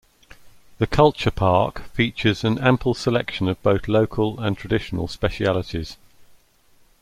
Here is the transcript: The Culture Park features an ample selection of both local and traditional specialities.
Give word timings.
The 0.79 0.87
Culture 0.87 1.29
Park 1.29 1.81
features 1.93 2.43
an 2.43 2.57
ample 2.57 2.95
selection 2.95 3.47
of 3.47 3.61
both 3.61 3.87
local 3.87 4.39
and 4.39 4.57
traditional 4.57 5.07
specialities. 5.07 5.95